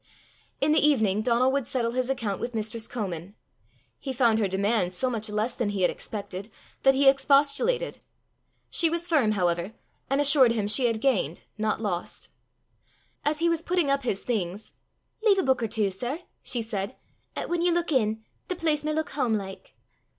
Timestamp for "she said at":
16.41-17.47